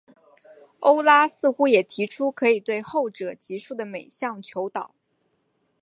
[0.79, 4.95] 欧拉似乎也提出可以对后者级数的每项求导。